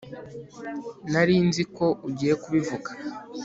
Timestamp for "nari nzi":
1.11-1.63